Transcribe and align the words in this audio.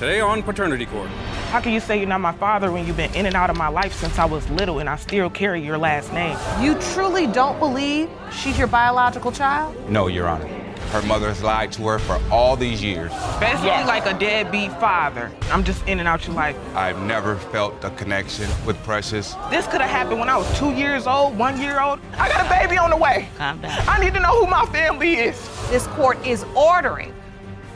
Today 0.00 0.20
on 0.20 0.42
Paternity 0.42 0.86
Court. 0.86 1.10
How 1.50 1.60
can 1.60 1.74
you 1.74 1.78
say 1.78 1.98
you're 1.98 2.08
not 2.08 2.22
my 2.22 2.32
father 2.32 2.72
when 2.72 2.86
you've 2.86 2.96
been 2.96 3.14
in 3.14 3.26
and 3.26 3.34
out 3.34 3.50
of 3.50 3.58
my 3.58 3.68
life 3.68 3.92
since 3.92 4.18
I 4.18 4.24
was 4.24 4.48
little 4.48 4.78
and 4.78 4.88
I 4.88 4.96
still 4.96 5.28
carry 5.28 5.60
your 5.60 5.76
last 5.76 6.10
name? 6.14 6.38
You 6.58 6.74
truly 6.94 7.26
don't 7.26 7.58
believe 7.58 8.08
she's 8.32 8.58
your 8.58 8.66
biological 8.66 9.30
child? 9.30 9.76
No, 9.90 10.06
Your 10.06 10.26
Honor. 10.26 10.48
Her 10.92 11.02
mother 11.02 11.28
has 11.28 11.42
lied 11.42 11.72
to 11.72 11.82
her 11.82 11.98
for 11.98 12.18
all 12.30 12.56
these 12.56 12.82
years. 12.82 13.12
Basically, 13.38 13.68
like 13.68 14.06
a 14.06 14.18
deadbeat 14.18 14.72
father. 14.80 15.30
I'm 15.50 15.62
just 15.62 15.86
in 15.86 15.98
and 15.98 16.08
out 16.08 16.26
your 16.26 16.34
life. 16.34 16.56
I've 16.74 17.02
never 17.02 17.36
felt 17.36 17.84
a 17.84 17.90
connection 17.90 18.48
with 18.64 18.82
Precious. 18.82 19.34
This 19.50 19.66
could 19.66 19.82
have 19.82 19.90
happened 19.90 20.18
when 20.18 20.30
I 20.30 20.38
was 20.38 20.58
two 20.58 20.72
years 20.72 21.06
old, 21.06 21.36
one 21.36 21.60
year 21.60 21.78
old. 21.78 22.00
I 22.14 22.30
got 22.30 22.46
a 22.46 22.48
baby 22.48 22.78
on 22.78 22.88
the 22.88 22.96
way. 22.96 23.28
Calm 23.36 23.60
down. 23.60 23.86
I 23.86 24.02
need 24.02 24.14
to 24.14 24.20
know 24.20 24.40
who 24.40 24.46
my 24.46 24.64
family 24.72 25.16
is. 25.16 25.38
This 25.68 25.86
court 25.88 26.26
is 26.26 26.46
ordering 26.56 27.12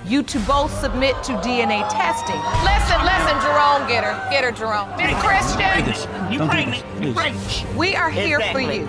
you 0.06 0.22
to 0.22 0.38
both 0.40 0.72
submit 0.80 1.14
to 1.24 1.32
DNA 1.38 1.88
testing. 1.88 2.40
Listen, 2.62 3.00
listen, 3.04 3.40
Jerome, 3.40 3.88
get 3.88 4.04
her. 4.04 4.30
Get 4.30 4.44
her, 4.44 4.52
Jerome. 4.52 4.94
Miss 4.96 5.14
Christian. 5.22 6.32
You 6.32 6.46
pregnant. 6.46 6.84
You 7.02 7.14
pregnant. 7.14 7.76
We 7.76 7.96
are 7.96 8.10
here 8.10 8.40
for 8.52 8.60
you. 8.60 8.86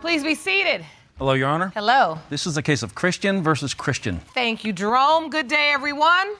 Please 0.00 0.24
be 0.24 0.34
seated. 0.34 0.84
Hello, 1.18 1.34
Your 1.34 1.48
Honor. 1.48 1.70
Hello. 1.74 2.18
This 2.30 2.46
is 2.46 2.56
a 2.56 2.62
case 2.62 2.82
of 2.82 2.94
Christian 2.94 3.42
versus 3.42 3.74
Christian. 3.74 4.20
Thank 4.34 4.64
you, 4.64 4.72
Jerome. 4.72 5.30
Good 5.30 5.48
day, 5.48 5.70
everyone. 5.72 6.34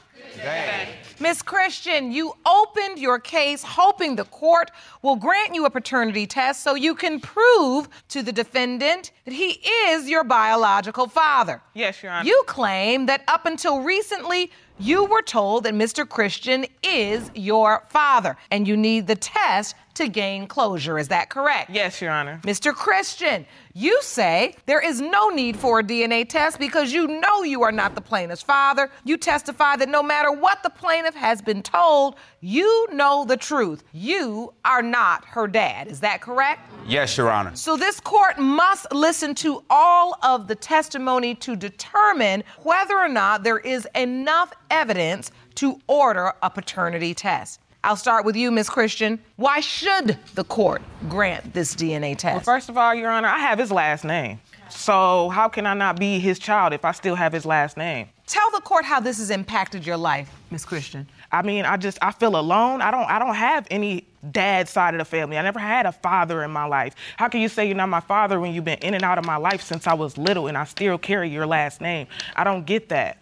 Miss 1.20 1.42
Christian, 1.42 2.11
you 2.11 2.34
opened 2.44 2.98
your 2.98 3.19
case 3.19 3.62
hoping 3.62 4.16
the 4.16 4.25
court 4.25 4.70
will 5.02 5.16
grant 5.16 5.55
you 5.55 5.64
a 5.66 5.70
paternity 5.70 6.27
test 6.27 6.62
so 6.62 6.74
you 6.74 6.94
can 6.94 7.20
prove 7.20 7.89
to 8.08 8.22
the 8.22 8.33
defendant 8.33 9.12
that 9.24 9.34
he 9.34 9.61
is 9.89 10.08
your 10.08 10.24
biological 10.24 11.06
father. 11.06 11.62
Yes, 11.74 12.02
Your 12.02 12.12
Honor. 12.12 12.27
You 12.27 12.42
claim 12.47 13.06
that 13.06 13.22
up 13.28 13.47
until 13.47 13.80
recently, 13.80 14.50
you 14.78 15.05
were 15.05 15.22
told 15.22 15.64
that 15.64 15.74
Mr. 15.74 16.08
Christian 16.08 16.67
is 16.83 17.30
your 17.34 17.84
father, 17.89 18.36
and 18.50 18.67
you 18.67 18.77
need 18.77 19.06
the 19.06 19.14
test 19.14 19.77
to 19.95 20.09
gain 20.09 20.47
closure. 20.47 20.98
Is 20.98 21.09
that 21.09 21.29
correct? 21.29 21.71
Yes, 21.71 22.01
Your 22.01 22.11
Honor. 22.11 22.41
Mr. 22.45 22.73
Christian, 22.73 23.47
you 23.75 24.01
say 24.03 24.55
there 24.67 24.81
is 24.81 25.01
no 25.01 25.29
need 25.29 25.57
for 25.57 25.81
a 25.81 25.83
DNA 25.83 26.29
test 26.29 26.59
because 26.59 26.93
you 26.93 27.07
know 27.07 27.43
you 27.43 27.62
are 27.62 27.73
not 27.73 27.95
the 27.95 28.01
plaintiff's 28.01 28.43
father. 28.43 28.91
You 29.05 29.17
testify 29.17 29.77
that 29.77 29.89
no 29.89 30.03
matter 30.03 30.31
what 30.33 30.63
the 30.63 30.70
plaintiff 30.70 31.15
has 31.15 31.41
been 31.41 31.63
told, 31.63 32.17
you 32.41 32.89
know 32.93 33.25
the 33.25 33.37
truth. 33.37 33.85
You 33.93 34.53
are 34.65 34.83
not 34.83 35.25
her 35.27 35.47
dad. 35.47 35.89
Is 35.89 36.01
that 36.01 36.20
correct? 36.20 36.70
Yes, 36.87 37.17
Your 37.17 37.31
Honor. 37.31 37.55
So 37.55 37.77
this 37.77 38.01
court 38.01 38.39
must 38.39 38.92
listen 38.92 39.35
to 39.36 39.63
all 39.70 40.19
of 40.23 40.48
the 40.48 40.55
testimony 40.55 41.35
to 41.36 41.57
determine 41.57 42.45
whether 42.63 42.97
or 42.97 43.08
not 43.08 43.42
there 43.42 43.58
is 43.58 43.86
enough 43.95 44.52
evidence 44.70 45.31
to 45.57 45.81
order 45.86 46.33
a 46.42 46.51
paternity 46.51 47.14
test. 47.14 47.61
I'll 47.85 47.97
start 47.97 48.25
with 48.25 48.37
you, 48.37 48.53
Miss 48.53 48.70
Christian. 48.70 49.19
Why 49.37 49.59
should 49.59 50.17
the 50.35 50.45
court 50.45 50.83
grant 51.09 51.53
this 51.53 51.75
DNA 51.75 52.17
test? 52.17 52.47
Well, 52.47 52.57
first 52.57 52.69
of 52.69 52.79
all, 52.79 52.95
Your 52.95 53.11
Honor, 53.11 53.27
I 53.27 53.41
have 53.41 53.59
his 53.59 53.73
last 53.73 54.05
name. 54.05 54.39
So 54.69 55.29
how 55.31 55.48
can 55.48 55.67
I 55.67 55.75
not 55.75 55.98
be 55.98 56.20
his 56.20 56.39
child 56.39 56.73
if 56.73 56.85
I 56.85 56.93
still 56.93 57.17
have 57.17 57.33
his 57.33 57.45
last 57.45 57.77
name? 57.77 58.09
Tell 58.29 58.51
the 58.53 58.61
court 58.61 58.85
how 58.85 59.01
this 59.01 59.19
has 59.19 59.31
impacted 59.31 59.85
your 59.85 59.97
life, 59.97 60.31
Miss 60.53 60.65
Christian. 60.65 61.09
I 61.33 61.43
mean, 61.43 61.65
I 61.65 61.77
just 61.77 61.98
I 62.01 62.13
feel 62.13 62.37
alone. 62.37 62.81
I 62.81 62.93
don't 62.93 63.11
I 63.11 63.19
don't 63.19 63.35
have 63.35 63.67
any 63.70 64.07
dad 64.31 64.69
side 64.69 64.95
of 64.95 64.99
the 64.99 65.05
family. 65.05 65.37
I 65.37 65.43
never 65.43 65.59
had 65.59 65.85
a 65.85 65.93
father 65.93 66.45
in 66.45 66.53
my 66.53 66.64
life. 66.64 66.95
How 67.17 67.29
can 67.29 67.41
you 67.41 67.49
say 67.49 67.67
you're 67.67 67.77
not 67.77 67.89
my 67.89 68.01
father 68.01 68.39
when 68.39 68.55
you've 68.55 68.64
been 68.64 68.79
in 68.79 68.95
and 68.95 69.03
out 69.03 69.19
of 69.19 69.27
my 69.27 69.37
life 69.37 69.61
since 69.61 69.89
I 69.89 69.95
was 69.95 70.17
little 70.17 70.47
and 70.47 70.57
I 70.57 70.64
still 70.64 70.99
carry 70.99 71.29
your 71.29 71.47
last 71.47 71.81
name? 71.81 72.07
I 72.37 72.45
don't 72.45 72.64
get 72.64 72.89
that. 72.91 73.19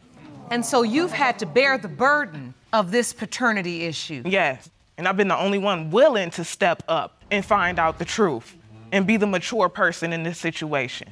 And 0.50 0.64
so 0.64 0.82
you've 0.82 1.12
had 1.12 1.38
to 1.38 1.46
bear 1.46 1.78
the 1.78 1.88
burden 1.88 2.54
of 2.72 2.90
this 2.90 3.12
paternity 3.12 3.84
issue. 3.84 4.22
Yes. 4.24 4.68
And 4.98 5.08
I've 5.08 5.16
been 5.16 5.28
the 5.28 5.38
only 5.38 5.58
one 5.58 5.90
willing 5.90 6.30
to 6.32 6.44
step 6.44 6.82
up 6.88 7.22
and 7.30 7.44
find 7.44 7.78
out 7.78 7.98
the 7.98 8.04
truth 8.04 8.54
and 8.92 9.06
be 9.06 9.16
the 9.16 9.26
mature 9.26 9.68
person 9.68 10.12
in 10.12 10.22
this 10.22 10.38
situation. 10.38 11.08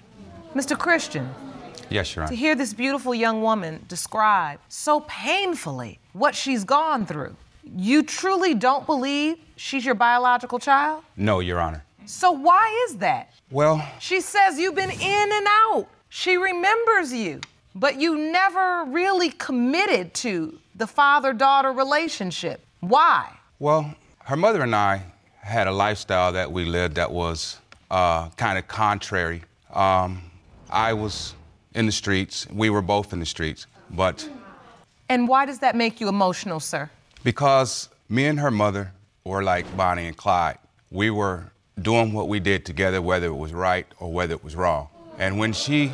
Mr. 0.54 0.76
Christian, 0.78 1.28
Yes, 1.90 2.14
Your 2.14 2.24
Honor. 2.24 2.30
to 2.32 2.36
hear 2.36 2.54
this 2.54 2.74
beautiful 2.74 3.14
young 3.14 3.40
woman 3.40 3.84
describe 3.88 4.58
so 4.68 5.00
painfully 5.08 5.98
what 6.12 6.34
she's 6.34 6.64
gone 6.64 7.06
through, 7.06 7.34
you 7.76 8.02
truly 8.02 8.54
don't 8.54 8.84
believe 8.86 9.36
she's 9.56 9.84
your 9.84 9.94
biological 9.94 10.58
child? 10.58 11.02
No, 11.16 11.40
Your 11.40 11.60
Honor. 11.60 11.84
So 12.06 12.30
why 12.32 12.86
is 12.88 12.96
that? 12.96 13.30
Well, 13.50 13.86
She 14.00 14.20
says 14.20 14.58
you've 14.58 14.74
been 14.74 14.90
in 14.90 15.00
and 15.32 15.46
out. 15.48 15.86
She 16.10 16.36
remembers 16.36 17.12
you, 17.12 17.40
but 17.74 17.96
you 18.00 18.16
never 18.32 18.84
really 18.88 19.30
committed 19.30 20.12
to 20.14 20.58
the 20.78 20.86
father 20.86 21.32
daughter 21.32 21.72
relationship. 21.72 22.64
Why? 22.80 23.34
well, 23.58 23.94
her 24.24 24.36
mother 24.36 24.62
and 24.62 24.74
I 24.74 25.02
had 25.40 25.66
a 25.66 25.72
lifestyle 25.72 26.32
that 26.32 26.52
we 26.52 26.64
lived 26.64 26.94
that 26.96 27.10
was 27.10 27.58
uh, 27.90 28.28
kind 28.30 28.58
of 28.58 28.68
contrary. 28.68 29.42
Um, 29.72 30.22
I 30.70 30.92
was 30.92 31.34
in 31.74 31.86
the 31.86 31.92
streets. 31.92 32.46
We 32.50 32.70
were 32.70 32.82
both 32.82 33.12
in 33.12 33.20
the 33.20 33.26
streets. 33.26 33.66
But 33.90 34.28
And 35.08 35.26
why 35.26 35.46
does 35.46 35.58
that 35.60 35.74
make 35.74 36.00
you 36.00 36.08
emotional, 36.08 36.60
sir? 36.60 36.90
Because 37.24 37.88
me 38.08 38.26
and 38.26 38.38
her 38.38 38.50
mother 38.50 38.92
were 39.24 39.42
like 39.42 39.64
Bonnie 39.76 40.06
and 40.06 40.16
Clyde. 40.16 40.58
We 40.90 41.10
were 41.10 41.50
doing 41.80 42.12
what 42.12 42.28
we 42.28 42.38
did 42.38 42.64
together, 42.64 43.00
whether 43.00 43.26
it 43.26 43.36
was 43.36 43.52
right 43.52 43.86
or 43.98 44.12
whether 44.12 44.34
it 44.34 44.44
was 44.44 44.54
wrong. 44.54 44.88
And 45.18 45.38
when 45.38 45.52
she 45.52 45.92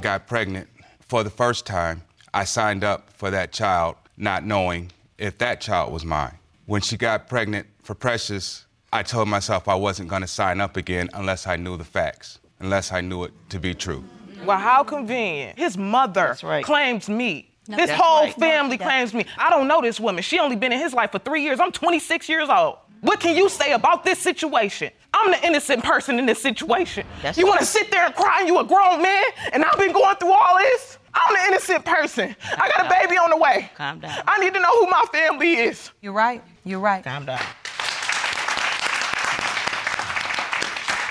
got 0.00 0.26
pregnant 0.26 0.68
for 1.00 1.24
the 1.24 1.30
first 1.30 1.66
time, 1.66 2.02
I 2.34 2.44
signed 2.44 2.84
up 2.84 3.10
for 3.12 3.30
that 3.30 3.52
child, 3.52 3.96
not 4.22 4.44
knowing 4.46 4.90
if 5.18 5.36
that 5.38 5.60
child 5.60 5.92
was 5.92 6.04
mine. 6.04 6.38
When 6.66 6.80
she 6.80 6.96
got 6.96 7.28
pregnant 7.28 7.66
for 7.82 7.94
Precious, 7.94 8.64
I 8.92 9.02
told 9.02 9.28
myself 9.28 9.68
I 9.68 9.74
wasn't 9.74 10.08
going 10.08 10.22
to 10.22 10.28
sign 10.28 10.60
up 10.60 10.76
again 10.76 11.10
unless 11.12 11.46
I 11.46 11.56
knew 11.56 11.76
the 11.76 11.84
facts, 11.84 12.38
unless 12.60 12.92
I 12.92 13.00
knew 13.00 13.24
it 13.24 13.32
to 13.50 13.58
be 13.58 13.74
true. 13.74 14.04
Well, 14.44 14.58
how 14.58 14.84
convenient. 14.84 15.58
His 15.58 15.76
mother 15.76 16.36
right. 16.42 16.64
claims 16.64 17.08
me. 17.08 17.50
No, 17.68 17.76
His 17.76 17.90
whole 17.90 18.24
right. 18.24 18.34
Family 18.34 18.76
that- 18.76 18.84
claims 18.84 19.12
me. 19.12 19.24
I 19.38 19.50
don't 19.50 19.68
know 19.68 19.80
this 19.80 20.00
woman. 20.00 20.22
She 20.22 20.38
only 20.38 20.56
been 20.56 20.72
in 20.72 20.78
his 20.78 20.92
life 20.92 21.12
for 21.12 21.18
three 21.18 21.42
years. 21.42 21.60
I'm 21.60 21.72
26 21.72 22.28
years 22.28 22.48
old. 22.48 22.78
What 23.00 23.18
can 23.18 23.36
you 23.36 23.48
say 23.48 23.72
about 23.72 24.04
this 24.04 24.20
situation? 24.20 24.90
I'm 25.12 25.32
the 25.32 25.44
innocent 25.46 25.82
person 25.82 26.18
in 26.18 26.26
this 26.26 26.40
situation. 26.40 27.04
That's 27.22 27.36
you 27.36 27.46
want 27.46 27.60
to 27.60 27.66
sit 27.66 27.90
there 27.90 28.06
and 28.06 28.14
cry 28.14 28.38
and 28.40 28.48
you 28.48 28.58
a 28.58 28.64
grown 28.64 29.02
man 29.02 29.24
and 29.52 29.64
I've 29.64 29.78
been 29.78 29.92
going 29.92 30.16
through 30.16 30.32
all 30.32 30.58
this? 30.58 30.98
I'm 31.14 31.34
the 31.34 31.40
innocent 31.48 31.84
person. 31.84 32.34
I 32.56 32.68
got 32.68 32.86
a 32.86 32.88
baby 32.88 33.16
on 33.18 33.30
the 33.30 33.36
way. 33.36 33.70
Calm 33.76 34.00
down. 34.00 34.22
I 34.26 34.38
need 34.38 34.54
to 34.54 34.60
know 34.60 34.80
who 34.80 34.86
my 34.90 35.02
family 35.12 35.54
is. 35.54 35.90
You're 36.00 36.12
right. 36.12 36.42
You're 36.64 36.80
right. 36.80 37.04
Calm 37.04 37.26
down. 37.26 37.40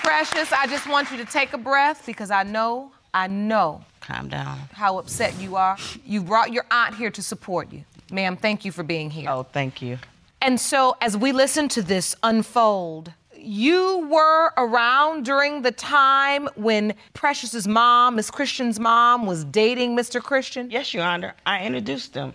Precious, 0.02 0.52
I 0.52 0.66
just 0.66 0.86
want 0.88 1.10
you 1.10 1.16
to 1.18 1.24
take 1.24 1.52
a 1.52 1.58
breath 1.58 2.04
because 2.06 2.30
I 2.30 2.42
know, 2.42 2.92
I 3.14 3.28
know 3.28 3.84
Calm 4.00 4.28
down. 4.28 4.58
how 4.72 4.98
upset 4.98 5.38
you 5.40 5.56
are. 5.56 5.76
You 6.04 6.22
brought 6.22 6.52
your 6.52 6.64
aunt 6.70 6.96
here 6.96 7.10
to 7.10 7.22
support 7.22 7.72
you. 7.72 7.84
Ma'am, 8.10 8.36
thank 8.36 8.64
you 8.64 8.72
for 8.72 8.82
being 8.82 9.10
here. 9.10 9.30
Oh, 9.30 9.44
thank 9.44 9.80
you. 9.80 9.98
And 10.42 10.60
so, 10.60 10.96
as 11.00 11.16
we 11.16 11.30
listen 11.32 11.68
to 11.70 11.82
this 11.82 12.16
unfold, 12.22 13.12
you 13.44 14.08
were 14.10 14.52
around 14.56 15.24
during 15.24 15.62
the 15.62 15.72
time 15.72 16.48
when 16.54 16.94
Precious's 17.14 17.66
mom, 17.66 18.16
Miss 18.16 18.30
Christian's 18.30 18.78
mom, 18.78 19.26
was 19.26 19.44
dating 19.44 19.96
Mr. 19.96 20.22
Christian? 20.22 20.70
Yes, 20.70 20.94
Your 20.94 21.04
Honor. 21.04 21.34
I 21.46 21.64
introduced 21.64 22.14
them. 22.14 22.34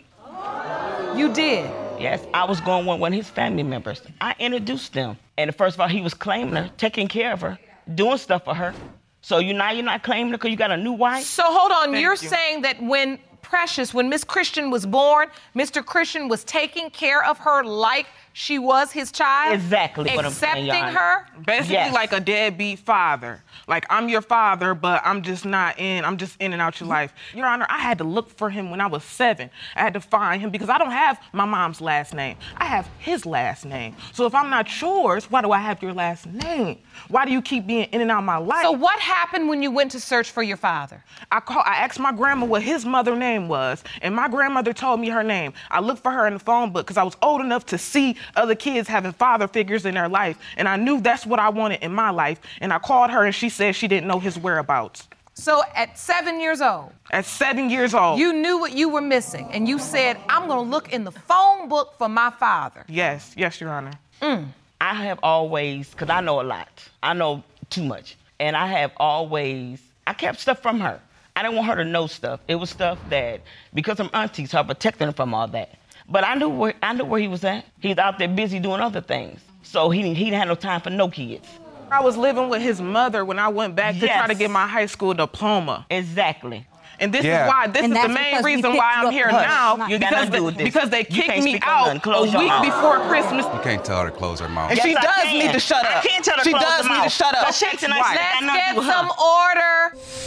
You 1.16 1.34
did. 1.34 1.70
Yes, 2.00 2.26
I 2.34 2.46
was 2.46 2.62
going 2.62 2.86
with 2.86 3.00
one 3.00 3.14
of 3.14 3.18
his 3.18 3.30
family 3.30 3.64
members. 3.64 4.02
I 4.22 4.36
introduced 4.38 4.94
them. 4.94 5.18
And 5.38 5.54
first 5.56 5.76
of 5.76 5.82
all, 5.82 5.88
he 5.88 6.02
was 6.02 6.14
claiming 6.14 6.56
her, 6.56 6.70
taking 6.78 7.08
care 7.08 7.34
of 7.34 7.42
her, 7.42 7.58
doing 7.96 8.18
stuff 8.18 8.46
for 8.46 8.54
her. 8.54 8.74
So 9.22 9.40
you 9.40 9.54
now 9.54 9.72
you're 9.72 9.84
not 9.84 10.04
claiming 10.04 10.32
her 10.32 10.38
because 10.38 10.52
you 10.52 10.58
got 10.58 10.72
a 10.72 10.78
new 10.78 10.92
wife? 10.92 11.24
So, 11.24 11.44
hold 11.46 11.72
on. 11.72 12.00
You're 12.00 12.12
you. 12.12 12.18
saying 12.18 12.62
that 12.62 12.82
when 12.82 13.20
Precious, 13.42 13.94
when 13.94 14.10
Miss 14.10 14.24
Christian 14.24 14.70
was 14.70 14.86
born, 14.86 15.30
Mr. 15.56 15.84
Christian 15.84 16.28
was 16.28 16.44
taking 16.44 16.90
care 16.90 17.24
of 17.24 17.38
her 17.40 17.64
like 17.64 18.06
she 18.38 18.60
was 18.60 18.92
his 18.92 19.12
child? 19.12 19.56
Exactly 19.56 20.12
what 20.16 20.24
I'm 20.24 20.32
Accepting 20.32 20.70
her? 20.70 21.26
Basically, 21.44 21.74
Yes. 21.74 21.92
like 21.92 22.12
a 22.14 22.20
deadbeat 22.20 22.78
father. 22.78 23.42
Like 23.68 23.88
I'm 23.90 24.10
your 24.10 24.22
father, 24.22 24.76
but 24.76 25.02
I'm 25.04 25.24
just 25.24 25.44
not 25.44 25.80
in. 25.80 26.06
I'm 26.06 26.18
just 26.18 26.40
in 26.40 26.54
and 26.54 26.62
out 26.62 26.80
your 26.80 26.88
life. 26.88 27.14
Your 27.34 27.48
Honor, 27.48 27.66
I 27.68 27.80
had 27.80 27.98
to 27.98 28.04
look 28.04 28.30
for 28.30 28.52
him 28.52 28.70
when 28.70 28.80
I 28.80 28.86
was 28.86 29.04
seven. 29.04 29.50
I 29.76 29.80
had 29.80 29.94
to 29.96 30.00
find 30.00 30.40
him 30.40 30.52
because 30.52 30.70
I 30.70 30.78
don't 30.78 30.92
have 30.92 31.20
my 31.34 31.46
mom's 31.46 31.82
last 31.82 32.14
name. 32.14 32.38
I 32.58 32.66
have 32.66 32.88
his 33.00 33.26
last 33.26 33.66
name. 33.66 33.96
So 34.14 34.28
if 34.28 34.36
I'm 34.36 34.52
not 34.52 34.70
yours, 34.82 35.32
why 35.32 35.42
do 35.42 35.52
I 35.52 35.58
have 35.58 35.82
your 35.82 35.94
last 35.94 36.28
name? 36.28 36.78
Why 37.08 37.26
do 37.26 37.32
you 37.32 37.42
keep 37.42 37.66
being 37.66 37.86
in 37.86 38.02
and 38.02 38.12
out 38.12 38.20
of 38.20 38.24
my 38.26 38.38
life? 38.38 38.62
So 38.62 38.72
what 38.72 39.00
happened 39.00 39.50
when 39.50 39.64
you 39.64 39.72
went 39.72 39.90
to 39.94 40.00
search 40.00 40.30
for 40.30 40.44
your 40.44 40.58
father? 40.58 41.04
I 41.32 41.40
call, 41.40 41.64
I 41.66 41.78
asked 41.78 42.00
my 42.00 42.12
grandma 42.12 42.46
what 42.46 42.62
his 42.62 42.86
mother 42.86 43.16
name 43.16 43.48
was, 43.48 43.84
and 44.04 44.16
my 44.16 44.28
grandmother 44.28 44.74
told 44.74 45.00
me 45.00 45.10
her 45.10 45.24
name. 45.24 45.54
I 45.72 45.80
looked 45.80 46.04
for 46.04 46.12
her 46.12 46.28
in 46.28 46.34
the 46.34 46.40
phone 46.40 46.72
book 46.72 46.86
because 46.86 46.98
I 46.98 47.04
was 47.04 47.18
old 47.24 47.42
enough 47.42 47.66
to 47.68 47.80
see 47.80 48.16
other 48.36 48.56
kids 48.56 48.88
having 48.88 49.12
father 49.14 49.48
figures 49.48 49.86
in 49.86 49.96
their 49.96 50.10
life, 50.10 50.38
and 50.58 50.68
I 50.68 50.76
knew 50.76 51.00
that's 51.02 51.26
what 51.26 51.40
I 51.40 51.50
wanted 51.50 51.82
in 51.84 51.94
my 51.94 52.10
life. 52.10 52.40
And 52.62 52.74
I 52.74 52.80
called 52.80 53.12
her, 53.12 53.24
and 53.26 53.34
she 53.34 53.50
said 53.50 53.76
she 53.76 53.88
didn't 53.88 54.08
know 54.08 54.20
his 54.20 54.38
whereabouts. 54.38 55.08
So 55.34 55.62
at 55.76 55.98
seven 56.00 56.42
years 56.42 56.62
old, 56.62 56.92
At 57.12 57.26
seven 57.26 57.70
years 57.70 57.94
old. 57.94 58.20
you 58.20 58.34
knew 58.34 58.58
what 58.58 58.74
you 58.74 58.90
were 58.90 59.02
missing, 59.02 59.48
and 59.52 59.68
you 59.68 59.78
said, 59.78 60.18
I'm 60.30 60.48
gonna 60.48 60.62
look 60.62 60.92
in 60.92 61.04
the 61.04 61.12
phone 61.12 61.70
book 61.70 61.94
for 61.98 62.10
my 62.10 62.32
father. 62.32 62.84
Yes, 62.88 63.34
yes, 63.38 63.62
Your 63.62 63.70
Honor. 63.70 63.94
Mm. 64.22 64.48
I 64.82 64.94
have 64.96 65.20
always, 65.22 65.90
because 65.92 66.10
I 66.10 66.22
know 66.22 66.42
a 66.42 66.44
lot, 66.44 66.70
I 67.04 67.14
know 67.14 67.44
too 67.70 67.84
much, 67.84 68.18
and 68.40 68.56
I 68.58 68.66
have 68.68 68.92
always, 68.98 69.80
I 70.08 70.14
kept 70.14 70.40
stuff 70.40 70.60
from 70.60 70.80
her. 70.80 71.00
I 71.36 71.44
didn't 71.44 71.56
want 71.58 71.68
her 71.70 71.76
to 71.76 71.86
know 71.86 72.08
stuff. 72.08 72.40
It 72.48 72.56
was 72.56 72.72
stuff 72.72 72.98
that, 73.10 73.42
because 73.76 74.00
I'm 74.00 74.10
aunties, 74.14 74.50
so 74.52 74.60
I 74.60 74.64
protected 74.64 75.06
her 75.06 75.12
from 75.12 75.36
all 75.36 75.48
that. 75.50 75.77
But 76.10 76.24
I 76.26 76.36
knew 76.36 76.50
where 76.50 76.74
I 76.82 76.94
knew 76.94 77.06
where 77.06 77.20
he 77.20 77.28
was 77.28 77.44
at. 77.44 77.66
He's 77.80 77.98
out 77.98 78.18
there 78.18 78.28
busy 78.30 78.60
doing 78.60 78.80
other 78.82 79.02
things, 79.02 79.40
so 79.64 79.90
he 79.90 80.02
didn't, 80.02 80.18
he 80.18 80.26
didn't 80.26 80.40
have 80.40 80.48
no 80.48 80.56
time 80.56 80.82
for 80.82 80.90
no 80.90 81.10
kids. 81.10 81.48
I 81.92 82.02
was 82.02 82.18
living 82.18 82.50
with 82.50 82.62
his 82.62 82.82
mother 82.82 83.24
when 83.26 83.40
I 83.40 83.48
went 83.50 83.76
back 83.76 83.96
to 84.00 84.08
try 84.08 84.28
to 84.28 84.36
get 84.36 84.50
my 84.52 84.68
high 84.68 84.86
school 84.88 85.14
diploma. 85.14 85.86
Exactly. 85.90 86.66
And 87.00 87.14
this 87.14 87.24
Yeah. 87.24 87.44
is 87.46 87.50
why 87.50 87.68
this 87.68 87.84
And 87.84 87.96
is 87.96 88.02
the 88.02 88.10
main 88.10 88.44
reason 88.44 88.76
why 88.76 88.94
I'm 88.96 89.12
here 89.12 89.30
first. 89.30 89.36
now. 89.48 89.76
You 89.88 90.00
got 90.00 90.10
because 90.10 90.30
nothing 90.30 90.32
to 90.32 90.38
do 90.38 90.58
they, 90.58 90.64
this. 90.64 90.74
because 90.74 90.90
they 90.90 91.04
kicked 91.04 91.44
me 91.44 91.60
out 91.62 91.94
nothing. 91.94 92.12
a 92.14 92.22
week 92.40 92.48
mouth. 92.50 92.64
before 92.66 92.98
Christmas. 93.08 93.46
You 93.54 93.60
can't 93.62 93.86
tell 93.86 94.02
her 94.02 94.10
to 94.10 94.16
close 94.16 94.40
her 94.40 94.50
mouth. 94.50 94.72
And 94.72 94.78
Yes, 94.78 94.86
she 94.88 94.96
I 94.98 95.02
does 95.02 95.24
can. 95.24 95.40
need 95.46 95.54
to 95.54 95.60
shut 95.60 95.86
up. 95.86 95.92
I 95.92 95.98
up. 96.00 96.04
can't 96.04 96.26
tell 96.26 96.38
her 96.38 96.44
she 96.44 96.50
close 96.52 96.64
does 96.64 96.82
her 96.88 96.90
need 96.90 96.96
to 96.96 97.02
mouth. 97.04 97.12
shut 97.12 97.36
up. 97.36 97.54
She 97.54 97.66
acting 97.68 97.90
like 97.92 98.02
Right. 98.02 98.18
she 98.40 98.46
got 98.46 98.54
Let's 98.54 98.58
get 98.58 98.72
do 98.74 98.78
with 98.80 98.88
her. 98.88 98.94
some 98.94 99.12
order. 99.12 100.27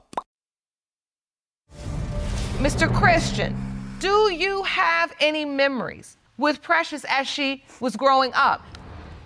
Mr. 2.61 2.93
Christian, 2.93 3.57
do 3.99 4.31
you 4.31 4.61
have 4.61 5.11
any 5.19 5.45
memories 5.45 6.15
with 6.37 6.61
Precious 6.61 7.03
as 7.09 7.27
she 7.27 7.63
was 7.79 7.95
growing 7.95 8.31
up? 8.35 8.63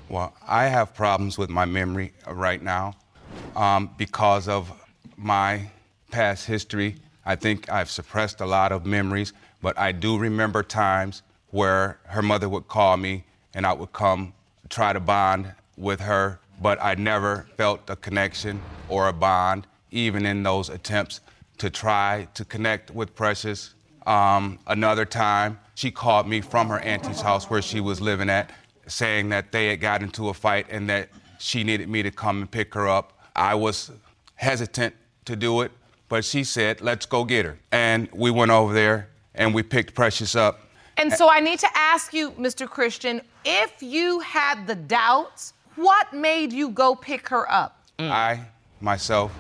Well, 0.08 0.34
I 0.48 0.68
have 0.68 0.94
problems 0.94 1.38
with 1.38 1.50
my 1.50 1.66
memory 1.66 2.14
right 2.32 2.64
now 2.64 2.94
um, 3.58 3.90
because 3.98 4.48
of 4.48 4.72
my 5.18 5.70
past 6.12 6.46
history. 6.46 6.96
I 7.26 7.36
think 7.36 7.70
I've 7.70 7.90
suppressed 7.90 8.40
a 8.40 8.46
lot 8.46 8.72
of 8.72 8.86
memories, 8.86 9.34
but 9.62 9.78
I 9.78 9.92
do 9.92 10.18
remember 10.18 10.64
times 10.64 11.22
where 11.52 12.00
her 12.06 12.22
mother 12.22 12.48
would 12.48 12.70
call 12.70 12.96
me 12.96 13.26
and 13.54 13.66
I 13.66 13.74
would 13.74 13.92
come 13.92 14.34
try 14.70 14.94
to 14.94 15.02
bond 15.02 15.54
with 15.76 16.00
her, 16.00 16.40
but 16.62 16.82
I 16.82 16.96
never 16.96 17.48
felt 17.58 17.90
a 17.90 17.98
connection 17.98 18.62
or 18.88 19.10
a 19.10 19.14
bond, 19.14 19.68
even 19.92 20.26
in 20.26 20.42
those 20.42 20.70
attempts 20.70 21.20
to 21.58 21.70
try 21.70 22.28
to 22.34 22.46
connect 22.46 22.92
with 22.92 23.16
Precious. 23.16 23.74
Um, 24.06 24.60
another 24.68 25.06
time, 25.06 25.60
she 25.74 25.92
called 25.92 26.28
me 26.28 26.42
from 26.42 26.70
her 26.70 26.80
auntie's 26.80 27.22
house 27.22 27.50
where 27.50 27.62
she 27.62 27.80
was 27.82 28.02
living 28.02 28.30
at, 28.30 28.52
saying 28.88 29.30
that 29.30 29.52
they 29.52 29.68
had 29.68 29.82
got 29.82 30.04
into 30.04 30.30
a 30.30 30.34
fight 30.34 30.68
and 30.70 30.90
that 30.90 31.10
she 31.40 31.64
needed 31.64 31.90
me 31.90 32.04
to 32.04 32.12
come 32.12 32.42
and 32.42 32.52
pick 32.52 32.74
her 32.74 32.88
up. 32.88 33.14
I 33.36 33.56
was 33.56 33.92
hesitant 34.36 34.96
to 35.26 35.36
do 35.36 35.62
it, 35.62 35.72
but 36.08 36.24
she 36.24 36.44
said, 36.44 36.82
let's 36.82 37.06
go 37.06 37.26
get 37.26 37.46
her. 37.46 37.58
And 37.72 38.10
we 38.12 38.32
went 38.32 38.52
over 38.52 38.74
there 38.74 39.10
and 39.34 39.54
we 39.54 39.64
picked 39.64 39.94
Precious 39.96 40.36
up. 40.36 40.62
And 40.98 41.12
so 41.12 41.30
I 41.30 41.42
need 41.42 41.60
to 41.60 41.68
ask 41.76 42.14
you, 42.14 42.32
Mr. 42.32 42.70
Christian, 42.70 43.22
if 43.44 43.84
you 43.84 44.20
had 44.22 44.66
the 44.66 44.76
doubts, 44.76 45.54
what 45.76 46.14
made 46.14 46.54
you 46.54 46.70
go 46.70 46.96
pick 46.96 47.28
her 47.30 47.52
up? 47.52 47.82
I 48.00 48.46
myself 48.80 49.34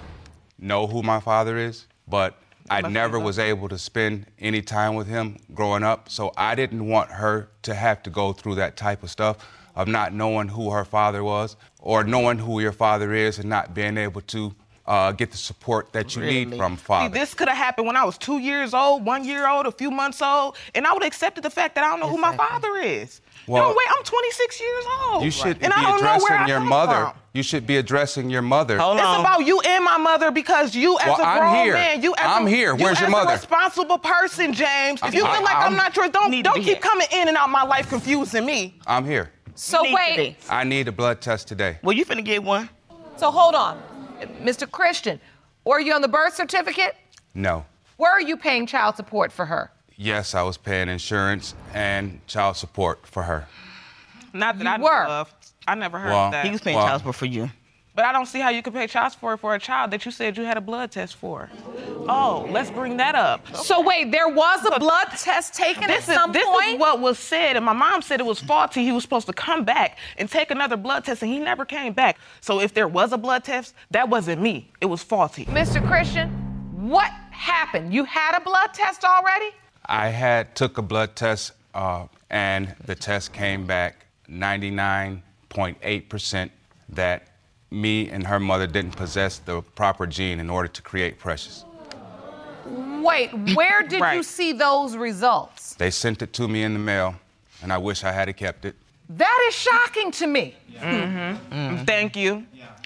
know 0.59 0.87
who 0.87 1.01
my 1.01 1.19
father 1.19 1.57
is, 1.57 1.85
but 2.07 2.35
I 2.69 2.81
never 2.81 3.19
was 3.19 3.37
able 3.37 3.69
to 3.69 3.77
spend 3.77 4.25
any 4.39 4.61
time 4.61 4.95
with 4.95 5.07
him 5.07 5.37
growing 5.53 5.83
up. 5.83 6.09
So 6.09 6.31
I 6.35 6.55
didn't 6.55 6.87
want 6.87 7.11
her 7.11 7.49
to 7.63 7.75
have 7.75 8.01
to 8.03 8.09
go 8.09 8.33
through 8.33 8.55
that 8.55 8.75
type 8.75 9.03
of 9.03 9.11
stuff 9.11 9.37
of 9.75 9.87
not 9.87 10.13
knowing 10.13 10.47
who 10.47 10.71
her 10.71 10.85
father 10.85 11.23
was 11.23 11.57
or 11.79 12.03
knowing 12.03 12.39
who 12.39 12.59
your 12.59 12.71
father 12.71 13.13
is 13.13 13.37
and 13.39 13.49
not 13.49 13.73
being 13.75 13.97
able 13.97 14.21
to 14.21 14.55
uh, 14.87 15.11
get 15.11 15.31
the 15.31 15.37
support 15.37 15.91
that 15.93 16.15
you 16.15 16.21
need 16.23 16.45
Really? 16.47 16.57
from 16.57 16.77
See, 16.77 16.83
father. 16.83 17.13
this 17.13 17.33
could 17.33 17.47
have 17.49 17.57
happened 17.57 17.87
when 17.87 17.95
I 17.97 18.03
was 18.03 18.17
two 18.17 18.37
years 18.39 18.73
old, 18.73 19.03
one 19.05 19.25
year 19.25 19.47
old, 19.47 19.65
a 19.65 19.71
few 19.71 19.89
months 19.91 20.21
old, 20.21 20.57
and 20.75 20.85
I 20.87 20.93
would 20.93 21.01
have 21.03 21.07
accepted 21.11 21.43
the 21.43 21.49
fact 21.49 21.75
that 21.75 21.83
I 21.83 21.89
don't 21.89 21.99
know 21.99 22.09
who 22.09 22.17
my 22.19 22.35
father 22.37 22.77
is. 22.77 23.19
Well- 23.47 23.63
no, 23.63 23.69
wait, 23.69 23.87
I'm 23.97 24.03
26 24.03 24.59
years 24.59 24.85
old. 25.03 25.23
you 25.23 25.31
should 25.31 25.61
and 25.63 25.71
I 25.73 25.79
be 25.79 25.85
don't 25.85 26.01
know 26.01 26.07
where 26.07 26.15
addressing 26.35 26.47
your 26.47 26.59
mother. 26.59 26.93
from. 27.05 27.13
You 27.33 27.43
should 27.43 27.67
be 27.67 27.77
addressing 27.77 28.29
your 28.29 28.41
mother. 28.41 28.77
Hold 28.79 28.97
It's 28.97 29.05
on. 29.05 29.19
about 29.19 29.45
you 29.45 29.59
and 29.59 29.83
my 29.83 29.97
mother 29.97 30.31
because 30.31 30.73
you, 30.73 30.97
as 30.99 31.05
Well, 31.07 31.19
a 31.19 31.23
I'm 31.23 31.39
grown 31.39 31.55
here. 31.65 31.73
man, 31.73 32.01
you 32.01 32.13
as 32.15 32.25
I'm 32.25 32.47
a, 32.47 32.49
here. 32.49 32.75
you 32.77 32.83
Where's 32.83 32.99
your 32.99 33.07
as 33.07 33.11
mother? 33.11 33.31
a 33.31 33.33
responsible 33.35 33.97
person, 33.97 34.53
James. 34.53 35.01
If 35.03 35.13
you 35.13 35.25
I- 35.25 35.33
feel 35.33 35.43
like 35.43 35.55
I'm, 35.55 35.61
I'm- 35.63 35.75
not 35.75 35.95
yours, 35.97 36.09
don't 36.11 36.31
don't 36.43 36.55
keep 36.55 36.63
here. 36.65 36.75
coming 36.77 37.07
in 37.11 37.27
and 37.27 37.35
out 37.37 37.49
my 37.49 37.63
life 37.63 37.89
confusing 37.89 38.45
me. 38.45 38.79
I'm 38.87 39.05
here. 39.05 39.31
So 39.53 39.81
Need 39.81 39.93
wait. 39.95 40.35
I 40.49 40.63
need 40.63 40.87
a 40.87 40.91
blood 40.91 41.19
test 41.21 41.47
today. 41.47 41.77
Well, 41.83 41.95
you 41.95 42.05
finna 42.05 42.23
get 42.23 42.41
one. 42.43 42.69
so 43.17 43.31
hold 43.31 43.53
on. 43.55 43.81
Mr. 44.41 44.69
Christian, 44.69 45.19
were 45.65 45.79
you 45.79 45.93
on 45.93 46.01
the 46.01 46.07
birth 46.07 46.35
certificate? 46.35 46.95
No. 47.33 47.65
Were 47.97 48.19
you 48.19 48.37
paying 48.37 48.65
child 48.65 48.95
support 48.95 49.31
for 49.31 49.45
her? 49.45 49.71
Yes, 49.97 50.35
I 50.35 50.41
was 50.43 50.57
paying 50.57 50.89
insurance 50.89 51.55
and 51.73 52.19
child 52.27 52.57
support 52.57 53.05
for 53.07 53.23
her. 53.23 53.47
Not 54.33 54.57
that 54.59 54.65
You 54.65 54.69
I 54.69 54.77
were. 54.77 55.03
know 55.07 55.11
of. 55.13 55.33
I 55.67 55.75
never 55.75 55.97
heard 55.97 56.09
Well, 56.11 56.25
of 56.25 56.31
that. 56.33 56.45
He 56.45 56.51
was 56.51 56.61
paying 56.61 56.75
Well- 56.77 56.87
child 56.87 56.99
support 57.01 57.15
for 57.15 57.25
you. 57.25 57.49
But 57.95 58.03
I 58.03 58.11
don't 58.11 58.25
see 58.25 58.41
how 58.41 58.49
you 58.49 58.61
could 58.61 58.73
pay 58.73 58.87
child 58.87 59.13
support 59.13 59.39
for 59.39 59.55
a 59.55 59.59
child 59.59 59.91
that 59.91 60.03
you 60.05 60.11
said 60.11 60.35
you 60.35 60.43
had 60.43 60.57
a 60.57 60.61
blood 60.61 60.91
test 60.91 61.15
for. 61.15 61.49
Oh, 62.09 62.45
let's 62.49 62.69
bring 62.69 62.97
that 62.97 63.15
up. 63.15 63.47
So 63.55 63.79
wait, 63.79 64.11
there 64.11 64.27
was 64.27 64.65
a 64.65 64.77
blood 64.77 65.07
test 65.17 65.53
taken 65.53 65.87
This 65.87 66.09
at 66.09 66.09
is 66.09 66.15
some 66.21 66.33
this 66.33 66.45
point? 66.45 66.71
is 66.73 66.77
what 66.79 66.99
was 66.99 67.17
said, 67.17 67.55
and 67.55 67.63
my 67.63 67.71
mom 67.71 68.01
said 68.01 68.19
it 68.19 68.25
was 68.25 68.41
faulty. 68.41 68.83
He 68.83 68.91
was 68.91 69.01
supposed 69.03 69.27
to 69.27 69.33
come 69.33 69.63
back 69.63 69.97
and 70.17 70.29
take 70.29 70.51
another 70.51 70.75
blood 70.75 71.05
test, 71.05 71.21
and 71.23 71.31
he 71.31 71.39
never 71.39 71.63
came 71.63 71.93
back. 71.93 72.17
So 72.41 72.59
if 72.59 72.73
there 72.73 72.89
was 72.89 73.13
a 73.13 73.17
blood 73.17 73.45
test, 73.45 73.73
that 73.91 74.09
wasn't 74.09 74.41
me. 74.41 74.69
It 74.81 74.87
was 74.87 75.01
faulty. 75.01 75.45
Mr. 75.45 75.81
Christian, 75.87 76.27
what 76.89 77.09
happened? 77.31 77.93
You 77.93 78.03
had 78.03 78.35
a 78.35 78.41
blood 78.41 78.73
test 78.73 79.05
already? 79.05 79.51
I 79.87 80.09
had 80.09 80.55
took 80.55 80.77
a 80.77 80.81
blood 80.81 81.15
test, 81.15 81.53
uh, 81.73 82.07
and 82.29 82.75
the 82.85 82.95
test 82.95 83.31
came 83.33 83.65
back 83.67 84.05
99.8% 84.29 86.49
that 86.89 87.27
me 87.71 88.09
and 88.09 88.27
her 88.27 88.39
mother 88.39 88.67
didn't 88.67 88.95
possess 88.95 89.39
the 89.39 89.61
proper 89.61 90.05
gene 90.07 90.39
in 90.39 90.49
order 90.49 90.67
to 90.67 90.81
create 90.81 91.19
Precious. 91.19 91.65
Wait, 92.65 93.29
where 93.55 93.83
did 93.83 94.01
you 94.13 94.23
see 94.23 94.53
those 94.53 94.95
results? 94.95 95.75
They 95.75 95.91
sent 95.91 96.23
it 96.23 96.33
to 96.33 96.47
me 96.47 96.63
in 96.63 96.73
the 96.73 96.79
mail, 96.79 97.13
and 97.61 97.71
I 97.71 97.77
wish 97.77 98.03
I 98.03 98.11
had 98.11 98.35
kept 98.35 98.65
it. 98.65 98.75
That 99.09 99.45
is 99.47 99.53
shocking 99.53 100.09
to 100.13 100.25
me. 100.25 100.55
Thank 101.85 102.15
you. 102.15 102.43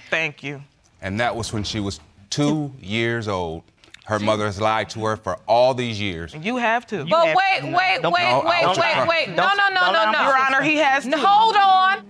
Thank 0.09 0.43
you. 0.43 0.61
And 1.01 1.17
that 1.21 1.33
was 1.33 1.53
when 1.53 1.63
she 1.63 1.79
was 1.79 2.01
two 2.29 2.73
years 2.81 3.29
old. 3.29 3.63
Her 4.09 4.17
mother 4.17 4.45
has 4.47 4.59
lied 4.59 4.89
to 4.91 5.05
her 5.05 5.17
for 5.17 5.37
all 5.47 5.75
these 5.75 6.01
years. 6.01 6.33
You 6.33 6.57
have 6.57 6.87
to. 6.87 7.05
But 7.05 7.27
have- 7.27 7.37
wait, 7.37 7.61
no, 7.63 7.77
wait, 7.77 8.01
don't- 8.01 8.11
wait, 8.11 8.23
no, 8.31 8.41
wait, 8.43 8.61
don't 8.63 8.75
wait, 8.79 9.07
wait. 9.07 9.29
No, 9.29 9.47
no, 9.55 9.69
no, 9.69 9.91
no, 9.91 10.11
no. 10.11 10.23
Your 10.23 10.35
Honor, 10.35 10.61
he 10.63 10.77
has 10.77 11.05
No, 11.05 11.15
to. 11.17 11.23
Hold 11.27 11.55
on. 11.55 12.03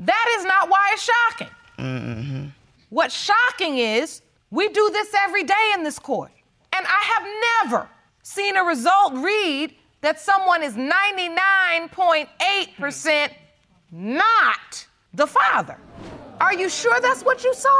That 0.00 0.34
is 0.38 0.44
not 0.44 0.68
why 0.68 0.90
it's 0.92 1.02
shocking. 1.04 1.46
Mm-hmm. 1.78 2.46
What's 2.90 3.14
shocking 3.14 3.78
is 3.78 4.22
we 4.50 4.68
do 4.70 4.90
this 4.92 5.14
every 5.14 5.44
day 5.44 5.70
in 5.74 5.84
this 5.84 6.00
court. 6.00 6.32
And 6.76 6.84
I 6.84 7.00
have 7.14 7.24
never 7.72 7.88
seen 8.24 8.56
a 8.56 8.64
result 8.64 9.12
read 9.14 9.72
that 10.00 10.18
someone 10.20 10.64
is 10.64 10.74
99.8% 10.74 13.30
not 13.92 14.86
the 15.14 15.28
father. 15.28 15.78
Are 16.40 16.54
you 16.54 16.68
sure 16.68 17.00
that's 17.00 17.22
what 17.24 17.44
you 17.44 17.54
saw? 17.54 17.76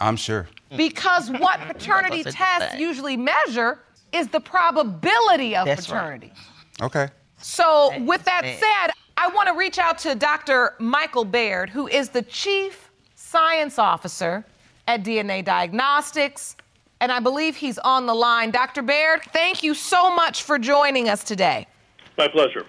I'm 0.00 0.16
sure. 0.16 0.46
Because 0.76 1.30
what 1.30 1.60
paternity 1.68 2.24
tests 2.24 2.76
usually 2.78 3.16
measure 3.16 3.78
is 4.12 4.28
the 4.28 4.40
probability 4.40 5.54
of 5.54 5.66
That's 5.66 5.88
right. 5.88 5.98
paternity. 6.00 6.32
Okay. 6.82 7.08
So, 7.38 7.96
with 8.00 8.24
that 8.24 8.42
fact. 8.42 8.60
said, 8.60 8.92
I 9.16 9.28
want 9.28 9.48
to 9.48 9.54
reach 9.54 9.78
out 9.78 9.98
to 9.98 10.14
Dr. 10.14 10.74
Michael 10.78 11.24
Baird, 11.24 11.70
who 11.70 11.86
is 11.86 12.08
the 12.08 12.22
Chief 12.22 12.90
Science 13.14 13.78
Officer 13.78 14.44
at 14.88 15.04
DNA 15.04 15.44
Diagnostics. 15.44 16.56
And 17.00 17.12
I 17.12 17.20
believe 17.20 17.56
he's 17.56 17.78
on 17.78 18.06
the 18.06 18.14
line. 18.14 18.50
Dr. 18.50 18.82
Baird, 18.82 19.22
thank 19.32 19.62
you 19.62 19.74
so 19.74 20.14
much 20.14 20.42
for 20.42 20.58
joining 20.58 21.08
us 21.08 21.22
today. 21.24 21.66
My 22.16 22.28
pleasure. 22.28 22.64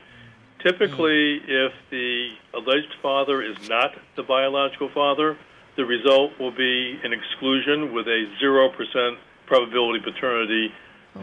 Typically, 0.63 1.41
if 1.47 1.73
the 1.91 2.29
alleged 2.53 2.93
father 3.01 3.41
is 3.41 3.57
not 3.67 3.91
the 4.15 4.23
biological 4.23 4.89
father, 4.93 5.37
the 5.75 5.85
result 5.85 6.31
will 6.39 6.51
be 6.51 6.99
an 7.03 7.13
exclusion 7.13 7.93
with 7.93 8.07
a 8.07 8.25
0% 8.41 9.17
probability 9.45 9.99
paternity, 10.03 10.71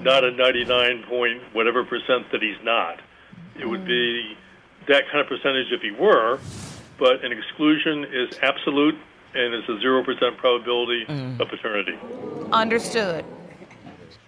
not 0.02 0.24
a 0.24 0.30
99 0.30 1.04
point 1.08 1.42
whatever 1.52 1.84
percent 1.84 2.30
that 2.32 2.42
he's 2.42 2.62
not. 2.62 3.00
It 3.58 3.66
would 3.66 3.86
be 3.86 4.36
that 4.88 5.04
kind 5.10 5.20
of 5.20 5.26
percentage 5.26 5.70
if 5.70 5.80
he 5.80 5.90
were, 5.90 6.38
but 6.98 7.24
an 7.24 7.32
exclusion 7.32 8.04
is 8.04 8.38
absolute 8.42 8.96
and 9.34 9.54
it's 9.54 9.68
a 9.68 9.84
0% 9.84 10.36
probability 10.36 11.04
mm. 11.06 11.40
of 11.40 11.48
paternity. 11.48 11.98
Understood. 12.52 13.24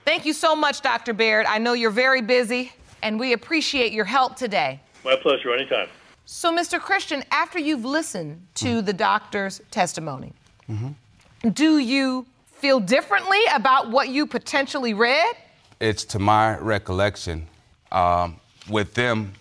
Thank 0.04 0.24
you 0.24 0.32
so 0.32 0.56
much, 0.56 0.82
Dr. 0.82 1.12
Baird. 1.12 1.46
I 1.46 1.58
know 1.58 1.72
you're 1.72 1.90
very 1.90 2.22
busy, 2.22 2.72
and 3.02 3.18
we 3.18 3.32
appreciate 3.32 3.92
your 3.92 4.04
help 4.04 4.36
today. 4.36 4.80
My 5.04 5.16
pleasure, 5.16 5.54
anytime. 5.54 5.88
So, 6.24 6.52
Mr. 6.56 6.80
Christian, 6.80 7.24
after 7.30 7.58
you've 7.58 7.84
listened 7.84 8.44
to 8.56 8.82
the 8.82 8.92
doctor's 8.92 9.60
testimony, 9.70 10.32
mm-hmm. 10.68 11.50
do 11.50 11.78
you 11.78 12.26
feel 12.52 12.80
differently 12.80 13.38
about 13.54 13.90
what 13.90 14.08
you 14.08 14.26
potentially 14.26 14.94
read? 14.94 15.34
It's 15.80 16.04
to 16.06 16.18
my 16.18 16.56
recollection, 16.58 17.46
um, 17.92 18.40
with 18.68 18.94
them 18.94 19.32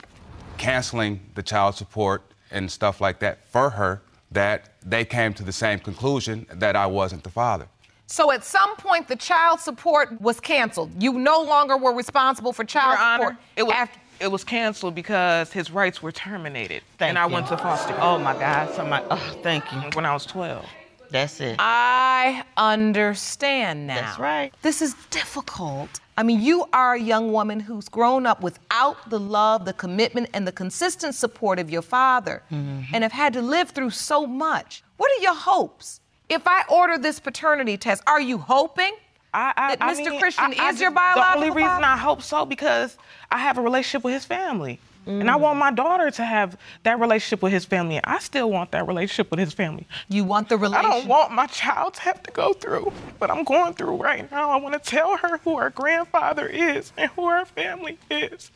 canceling 0.57 1.19
the 1.35 1.43
child 1.43 1.75
support 1.75 2.23
and 2.51 2.69
stuff 2.69 3.01
like 3.01 3.19
that 3.19 3.45
for 3.49 3.69
her, 3.69 4.01
that 4.31 4.73
they 4.85 5.05
came 5.05 5.33
to 5.33 5.43
the 5.43 5.53
same 5.53 5.79
conclusion 5.79 6.45
that 6.53 6.75
I 6.75 6.85
wasn't 6.85 7.23
the 7.23 7.29
father. 7.29 7.67
So, 8.07 8.31
at 8.31 8.43
some 8.43 8.75
point, 8.75 9.07
the 9.07 9.15
child 9.15 9.59
support 9.59 10.21
was 10.21 10.39
canceled. 10.39 10.91
You 11.01 11.13
no 11.13 11.41
longer 11.41 11.75
were 11.75 11.93
responsible 11.93 12.53
for 12.53 12.63
child 12.63 12.99
Your 12.99 13.13
support. 13.13 13.33
Honor, 13.33 13.39
it 13.55 13.63
was, 13.63 13.73
After- 13.73 13.99
it 14.19 14.27
was 14.31 14.43
canceled 14.43 14.93
because 14.93 15.51
his 15.51 15.71
rights 15.71 16.03
were 16.03 16.11
terminated. 16.11 16.83
Thank 16.99 17.09
and 17.09 17.17
I 17.17 17.25
went 17.25 17.47
to 17.47 17.57
foster 17.57 17.93
care 17.93 18.03
Oh 18.03 18.19
my 18.19 18.33
God, 18.33 18.73
somebody. 18.75 19.05
Oh, 19.09 19.37
thank 19.41 19.71
you. 19.71 19.79
when 19.93 20.05
I 20.05 20.13
was 20.13 20.25
12. 20.25 20.65
That's 21.09 21.39
it. 21.41 21.55
I 21.59 22.43
understand 22.57 23.87
now. 23.87 24.01
That's 24.01 24.19
right. 24.19 24.53
This 24.61 24.81
is 24.81 24.95
difficult. 25.09 25.99
I 26.17 26.23
mean, 26.23 26.41
you 26.41 26.65
are 26.71 26.93
a 26.95 26.99
young 26.99 27.31
woman 27.31 27.59
who's 27.59 27.89
grown 27.89 28.25
up 28.25 28.41
without 28.41 29.09
the 29.09 29.19
love, 29.19 29.65
the 29.65 29.73
commitment, 29.73 30.29
and 30.33 30.47
the 30.47 30.51
consistent 30.51 31.13
support 31.15 31.59
of 31.59 31.69
your 31.69 31.81
father 31.81 32.41
mm-hmm. 32.51 32.83
and 32.93 33.03
have 33.03 33.11
had 33.11 33.33
to 33.33 33.41
live 33.41 33.71
through 33.71 33.89
so 33.89 34.25
much. 34.25 34.83
What 34.97 35.11
are 35.17 35.21
your 35.21 35.35
hopes? 35.35 35.99
If 36.29 36.43
I 36.47 36.63
order 36.69 36.97
this 36.97 37.19
paternity 37.19 37.77
test, 37.77 38.01
are 38.07 38.21
you 38.21 38.37
hoping 38.37 38.93
I, 39.33 39.53
I, 39.57 39.75
that 39.75 39.83
I 39.83 39.93
Mr. 39.93 40.09
mean, 40.11 40.19
Christian 40.19 40.53
I- 40.57 40.67
I 40.67 40.69
is 40.69 40.79
your 40.79 40.89
just- 40.91 40.95
biological 40.95 41.41
The 41.41 41.47
only 41.47 41.55
reason 41.55 41.69
father? 41.81 41.85
I 41.85 41.97
hope 41.97 42.21
so 42.21 42.45
because 42.45 42.97
I 43.29 43.37
have 43.39 43.57
a 43.57 43.61
relationship 43.61 44.03
with 44.03 44.13
his 44.13 44.25
family. 44.25 44.79
And 45.05 45.29
I 45.29 45.35
want 45.35 45.59
my 45.59 45.71
daughter 45.71 46.09
to 46.09 46.25
have 46.25 46.57
that 46.83 46.99
relationship 46.99 47.43
with 47.43 47.53
his 47.53 47.65
family. 47.65 47.99
I 48.03 48.19
still 48.19 48.49
want 48.49 48.71
that 48.71 48.87
relationship 48.87 49.29
with 49.29 49.39
his 49.39 49.53
family. 49.53 49.87
You 50.09 50.23
want 50.23 50.49
the 50.49 50.57
relationship? 50.57 50.91
I 50.91 50.99
don't 50.99 51.07
want 51.07 51.31
my 51.31 51.45
child 51.47 51.93
to 51.95 52.01
have 52.01 52.23
to 52.23 52.31
go 52.31 52.53
through 52.53 52.91
what 53.19 53.29
I'm 53.29 53.43
going 53.43 53.73
through 53.73 53.97
right 53.97 54.29
now. 54.31 54.49
I 54.49 54.57
want 54.57 54.81
to 54.81 54.89
tell 54.89 55.17
her 55.17 55.37
who 55.39 55.57
her 55.57 55.69
grandfather 55.69 56.47
is 56.47 56.91
and 56.97 57.11
who 57.11 57.29
her 57.29 57.45
family 57.45 57.99
is. 58.09 58.51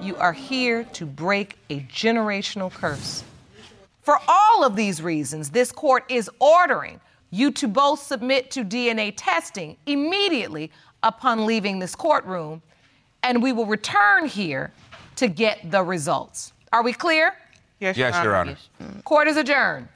You 0.00 0.16
are 0.16 0.32
here 0.32 0.84
to 0.84 1.04
break 1.04 1.56
a 1.68 1.80
generational 1.80 2.72
curse. 2.72 3.22
For 4.00 4.18
all 4.26 4.64
of 4.64 4.76
these 4.76 5.02
reasons, 5.02 5.50
this 5.50 5.70
court 5.72 6.04
is 6.08 6.30
ordering 6.38 7.00
you 7.30 7.50
to 7.52 7.68
both 7.68 8.02
submit 8.02 8.50
to 8.52 8.64
DNA 8.64 9.12
testing 9.16 9.76
immediately 9.86 10.70
upon 11.02 11.46
leaving 11.46 11.78
this 11.78 11.94
courtroom, 11.94 12.62
and 13.22 13.42
we 13.42 13.52
will 13.52 13.66
return 13.66 14.26
here 14.26 14.72
to 15.16 15.28
get 15.28 15.70
the 15.70 15.82
results. 15.82 16.52
Are 16.72 16.82
we 16.82 16.92
clear? 16.92 17.34
Yes, 17.78 17.96
Yes, 17.96 18.22
Your 18.22 18.36
Honor. 18.36 18.56
Mm. 18.82 19.04
Court 19.04 19.28
is 19.28 19.36
adjourned. 19.36 19.88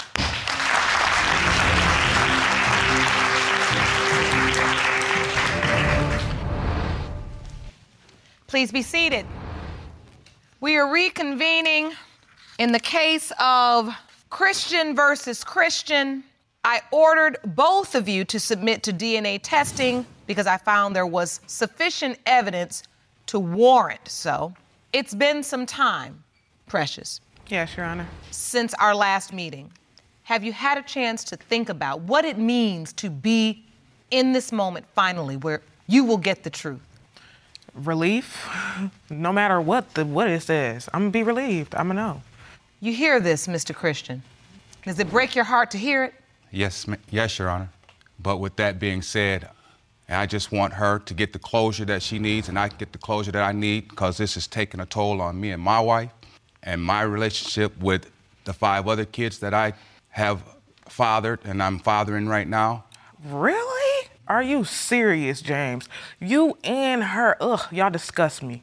Please 8.47 8.71
be 8.71 8.83
seated. 8.83 9.27
We 10.61 10.77
are 10.77 10.87
reconvening 10.87 11.93
in 12.59 12.73
the 12.73 12.79
case 12.79 13.33
of 13.41 13.93
Christian 14.31 14.95
versus 14.95 15.45
Christian. 15.45 16.25
I 16.65 16.81
ordered 16.91 17.39
both 17.45 17.95
of 17.95 18.09
you 18.09 18.25
to 18.27 18.41
submit 18.41 18.83
to 18.85 18.93
DNA 18.93 19.41
testing 19.43 20.07
because 20.27 20.47
I 20.47 20.57
found 20.57 20.95
there 20.97 21.07
was 21.07 21.41
sufficient 21.47 22.19
evidence 22.27 22.85
to 23.27 23.39
warrant 23.39 24.07
so. 24.09 24.55
It's 24.93 25.15
been 25.15 25.43
some 25.43 25.67
time, 25.67 26.23
Precious 26.67 27.21
Yes, 27.49 27.77
Your 27.77 27.87
Honor. 27.87 28.07
since 28.31 28.75
our 28.75 28.95
last 28.95 29.33
meeting. 29.33 29.71
Have 30.25 30.43
you 30.45 30.53
had 30.53 30.79
a 30.79 30.83
chance 30.83 31.25
to 31.25 31.37
think 31.37 31.69
about 31.69 32.01
what 32.03 32.25
it 32.25 32.39
means 32.39 32.93
to 32.95 33.11
be 33.11 33.63
in 34.11 34.33
this 34.33 34.53
moment 34.53 34.87
finally 34.95 35.37
where 35.37 35.61
you 35.87 36.05
will 36.05 36.17
get 36.17 36.43
the 36.45 36.51
truth? 36.51 36.81
Relief. 37.75 38.49
No 39.11 39.33
matter 39.33 39.61
what 39.61 39.95
the 39.95 40.05
what 40.05 40.29
it 40.29 40.41
says, 40.43 40.89
I'm 40.95 41.03
gonna 41.03 41.11
be 41.11 41.23
relieved. 41.25 41.75
I'm 41.75 41.89
gonna 41.89 42.01
know. 42.01 42.23
You 42.81 42.93
hear 42.93 43.19
this, 43.21 43.47
Mr. 43.49 43.75
Christian. 43.75 44.23
Does 44.85 44.99
it 44.99 45.11
break 45.11 45.35
your 45.35 45.45
heart 45.45 45.71
to 45.73 45.79
hear 45.79 46.05
it? 46.05 46.15
Yes, 46.53 46.87
ma- 46.87 46.97
yes, 47.11 47.39
Your 47.39 47.49
Honor. 47.51 47.71
But 48.21 48.37
with 48.37 48.57
that 48.57 48.79
being 48.79 49.03
said, 49.03 49.49
I 50.09 50.27
just 50.27 50.53
want 50.53 50.75
her 50.75 50.99
to 50.99 51.15
get 51.15 51.33
the 51.33 51.39
closure 51.39 51.85
that 51.87 52.03
she 52.03 52.19
needs, 52.19 52.49
and 52.49 52.59
I 52.59 52.69
get 52.69 52.93
the 52.93 52.99
closure 52.99 53.33
that 53.33 53.43
I 53.43 53.53
need 53.53 53.89
because 53.89 54.19
this 54.19 54.37
is 54.37 54.47
taking 54.47 54.81
a 54.81 54.87
toll 54.87 55.21
on 55.21 55.41
me 55.41 55.51
and 55.51 55.63
my 55.63 55.81
wife, 55.81 56.11
and 56.63 56.83
my 56.83 57.03
relationship 57.03 57.77
with 57.81 58.11
the 58.45 58.53
five 58.53 58.87
other 58.87 59.05
kids 59.05 59.39
that 59.39 59.55
I 59.55 59.73
have 60.11 60.43
fathered 60.89 61.41
and 61.45 61.63
I'm 61.63 61.79
fathering 61.79 62.29
right 62.29 62.47
now. 62.47 62.85
Really? 63.25 64.09
Are 64.29 64.43
you 64.43 64.65
serious, 64.65 65.43
James? 65.43 65.89
You 66.21 66.57
and 66.65 67.03
her, 67.03 67.37
ugh, 67.41 67.73
y'all 67.73 67.91
disgust 67.91 68.43
me. 68.43 68.63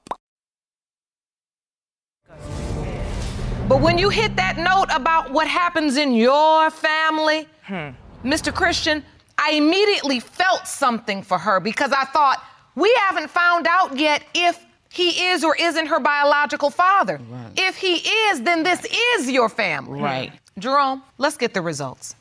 But 3.71 3.79
when 3.79 3.97
you 3.97 4.09
hit 4.09 4.35
that 4.35 4.57
note 4.57 4.93
about 4.93 5.31
what 5.31 5.47
happens 5.47 5.95
in 5.95 6.13
your 6.13 6.69
family, 6.69 7.47
hmm. 7.63 7.91
Mr. 8.21 8.53
Christian, 8.53 9.01
I 9.37 9.51
immediately 9.51 10.19
felt 10.19 10.67
something 10.67 11.23
for 11.23 11.37
her 11.37 11.61
because 11.61 11.93
I 11.93 12.03
thought, 12.03 12.43
we 12.75 12.93
haven't 13.07 13.29
found 13.29 13.67
out 13.67 13.97
yet 13.97 14.23
if 14.33 14.61
he 14.91 15.27
is 15.27 15.45
or 15.45 15.55
isn't 15.55 15.85
her 15.85 16.01
biological 16.01 16.69
father. 16.69 17.21
If 17.55 17.77
he 17.77 17.99
is, 17.99 18.41
then 18.41 18.63
this 18.63 18.85
is 19.17 19.31
your 19.31 19.47
family. 19.47 20.01
Right. 20.01 20.33
Jerome, 20.59 21.01
let's 21.17 21.37
get 21.37 21.53
the 21.53 21.61
results. 21.61 22.15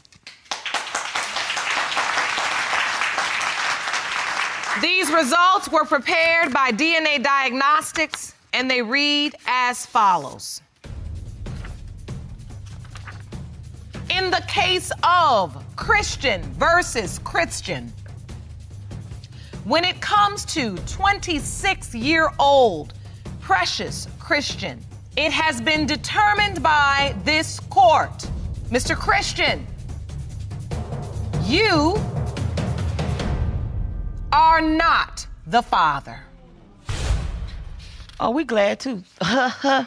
These 4.80 5.10
results 5.10 5.68
were 5.68 5.84
prepared 5.84 6.52
by 6.52 6.70
DNA 6.70 7.20
Diagnostics 7.20 8.36
and 8.52 8.70
they 8.70 8.82
read 8.82 9.34
as 9.48 9.84
follows. 9.84 10.62
In 14.20 14.30
the 14.30 14.44
case 14.46 14.92
of 15.02 15.64
Christian 15.76 16.42
versus 16.52 17.18
Christian, 17.20 17.90
when 19.64 19.82
it 19.82 19.98
comes 20.02 20.44
to 20.46 20.76
26 20.76 21.94
year 21.94 22.28
old 22.38 22.92
Precious 23.40 24.08
Christian, 24.18 24.84
it 25.16 25.32
has 25.32 25.62
been 25.62 25.86
determined 25.86 26.62
by 26.62 27.14
this 27.24 27.60
court. 27.60 28.28
Mr. 28.68 28.94
Christian, 28.94 29.66
you 31.44 31.96
are 34.32 34.60
not 34.60 35.26
the 35.46 35.62
father. 35.62 36.20
Oh, 38.20 38.32
we 38.32 38.44
glad 38.44 38.80
too. 38.80 39.02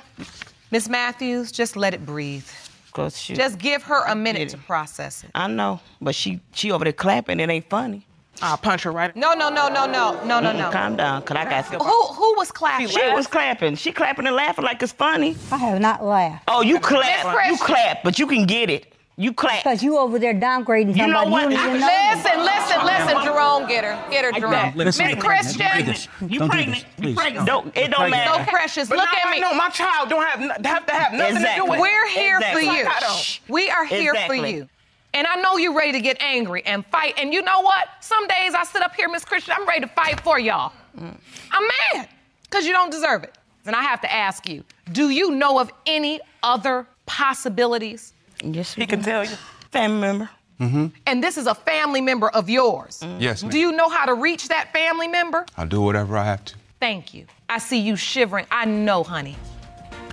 Miss 0.71 0.89
Matthews, 0.89 1.51
just 1.51 1.75
let 1.75 1.93
it 1.93 2.03
breathe. 2.03 2.49
Cause 2.93 3.19
she, 3.19 3.33
Just 3.33 3.57
give 3.57 3.81
her 3.83 4.05
a 4.05 4.15
minute 4.15 4.49
to 4.49 4.57
process 4.57 5.23
it. 5.23 5.31
I 5.33 5.47
know, 5.47 5.79
but 5.99 6.13
she 6.13 6.39
she 6.53 6.71
over 6.71 6.83
there 6.83 6.93
clapping. 6.93 7.39
It 7.39 7.49
ain't 7.49 7.67
funny. 7.69 8.05
I'll 8.41 8.57
punch 8.57 8.83
her 8.83 8.91
right. 8.91 9.15
No, 9.15 9.33
no, 9.33 9.49
no, 9.49 9.67
no, 9.69 9.85
no, 9.85 10.23
no, 10.25 10.39
no, 10.39 10.49
Mm-mm, 10.51 10.57
no. 10.57 10.71
Calm 10.71 10.95
down, 10.95 11.21
cause 11.23 11.37
I 11.37 11.45
got. 11.45 11.65
Who 11.65 12.03
who 12.13 12.35
was 12.37 12.51
clapping? 12.51 12.87
She 12.87 13.01
was 13.13 13.27
clapping. 13.27 13.75
She 13.75 13.91
clapping 13.91 14.27
and 14.27 14.35
laughing 14.35 14.65
like 14.65 14.81
it's 14.81 14.91
funny. 14.91 15.35
I 15.51 15.57
have 15.57 15.79
not 15.81 16.03
laughed. 16.03 16.43
Oh, 16.47 16.61
you 16.61 16.75
Miss 16.75 16.85
clap. 16.85 17.49
You 17.49 17.57
clap, 17.57 18.03
but 18.03 18.19
you 18.19 18.27
can 18.27 18.45
get 18.45 18.69
it. 18.69 18.92
You 19.15 19.31
clap. 19.31 19.63
Because 19.63 19.83
you 19.83 19.97
over 19.97 20.17
there 20.17 20.33
downgrading 20.33 20.95
You 20.97 21.05
know 21.07 21.21
somebody 21.23 21.29
what? 21.31 21.51
you 21.51 21.57
don't 21.57 21.79
know. 21.79 21.85
Listen, 22.15 22.39
listen, 22.43 22.85
listen, 22.85 23.23
Jerome, 23.23 23.67
get 23.67 23.83
her, 23.83 24.09
get 24.09 24.25
her, 24.25 24.31
Jerome. 24.31 24.51
Let 24.75 24.85
Miss 24.85 24.99
us- 24.99 25.15
Christian, 25.23 25.85
this. 25.85 26.07
You 26.27 26.39
Don't 26.39 26.49
do 26.49 26.55
pregnant. 26.55 26.85
this, 26.97 27.09
You 27.09 27.15
pregnant. 27.15 27.45
Don't, 27.47 27.67
it 27.77 27.91
don't 27.91 28.09
pregnant. 28.09 28.11
matter. 28.11 28.43
so 28.45 28.49
precious. 28.51 28.89
But 28.89 28.97
Look 28.97 29.09
now 29.13 29.29
at 29.29 29.31
me. 29.35 29.39
No, 29.39 29.53
my 29.53 29.69
child 29.69 30.09
don't 30.09 30.25
have 30.25 30.41
n- 30.41 30.63
have 30.65 30.85
to 30.87 30.93
have 30.93 31.13
nothing 31.13 31.35
to 31.35 31.41
Exactly. 31.41 31.63
do 31.65 31.69
with 31.71 31.79
it. 31.79 31.81
We're 31.83 32.07
here 32.09 32.37
Exactly. 32.37 32.65
for 32.65 32.73
you. 32.73 32.83
Like 32.85 32.95
I 32.95 32.99
don't. 33.01 33.15
Shh. 33.17 33.39
We 33.47 33.69
are 33.69 33.85
here 33.85 34.15
for 34.25 34.33
you. 34.33 34.67
And 35.13 35.27
I 35.27 35.35
know 35.35 35.57
you're 35.57 35.75
ready 35.75 35.91
to 35.91 36.01
get 36.01 36.19
angry 36.19 36.63
and 36.65 36.83
fight. 36.87 37.13
And 37.19 37.31
you 37.31 37.43
know 37.43 37.61
what? 37.61 37.87
Some 37.99 38.27
days 38.27 38.55
I 38.55 38.63
sit 38.63 38.81
up 38.81 38.95
here, 38.95 39.07
Miss 39.09 39.23
Christian, 39.23 39.53
I'm 39.55 39.67
ready 39.67 39.81
to 39.81 39.87
fight 39.87 40.19
for 40.21 40.39
y'all. 40.39 40.73
Mm. 40.99 41.15
I'm 41.51 41.69
mad 41.93 42.09
because 42.43 42.65
you 42.65 42.71
don't 42.71 42.89
deserve 42.89 43.23
it. 43.23 43.37
And 43.67 43.75
I 43.75 43.83
have 43.83 44.01
to 44.01 44.11
ask 44.11 44.49
you, 44.49 44.63
do 44.91 45.09
you 45.11 45.29
know 45.31 45.59
of 45.59 45.71
any 45.85 46.19
other 46.41 46.87
possibilities? 47.05 48.13
Yes, 48.43 48.73
He 48.73 48.85
can 48.85 49.01
tell 49.01 49.23
you. 49.23 49.35
Family 49.71 50.01
member. 50.01 50.29
Mm-hmm. 50.59 50.87
And 51.07 51.23
this 51.23 51.37
is 51.37 51.47
a 51.47 51.55
family 51.55 52.01
member 52.01 52.29
of 52.29 52.49
yours. 52.49 52.99
Mm. 53.03 53.19
Yes, 53.19 53.41
ma'am. 53.41 53.51
Do 53.51 53.59
you 53.59 53.71
know 53.71 53.89
how 53.89 54.05
to 54.05 54.13
reach 54.13 54.47
that 54.49 54.71
family 54.71 55.07
member? 55.07 55.45
I'll 55.57 55.67
do 55.67 55.81
whatever 55.81 56.17
I 56.17 56.25
have 56.25 56.45
to. 56.45 56.55
Thank 56.79 57.13
you. 57.13 57.25
I 57.49 57.57
see 57.57 57.79
you 57.79 57.95
shivering. 57.95 58.45
I 58.51 58.65
know, 58.65 59.03
honey. 59.03 59.35